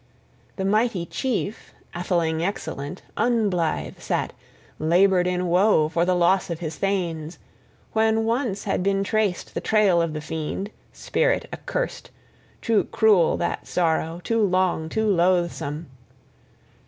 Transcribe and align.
The 0.55 0.65
mighty 0.65 1.05
chief, 1.05 1.75
atheling 1.95 2.43
excellent, 2.43 3.03
unblithe 3.17 3.99
sat, 3.99 4.33
labored 4.79 5.27
in 5.27 5.45
woe 5.47 5.89
for 5.89 6.05
the 6.05 6.15
loss 6.15 6.49
of 6.49 6.57
his 6.59 6.75
thanes, 6.75 7.37
when 7.93 8.25
once 8.25 8.63
had 8.63 8.81
been 8.81 9.03
traced 9.03 9.53
the 9.53 9.61
trail 9.61 10.01
of 10.01 10.13
the 10.13 10.19
fiend, 10.21 10.71
spirit 10.91 11.47
accurst: 11.53 12.09
too 12.63 12.85
cruel 12.85 13.37
that 13.37 13.67
sorrow, 13.67 14.19
too 14.23 14.41
long, 14.41 14.89
too 14.89 15.05
loathsome. 15.07 15.85